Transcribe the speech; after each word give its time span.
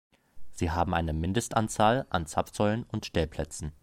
Sie 0.49 0.71
haben 0.71 0.95
eine 0.95 1.13
Mindestanzahl 1.13 2.07
an 2.09 2.25
Zapfsäulen 2.25 2.85
und 2.89 3.05
Stellplätzen. 3.05 3.71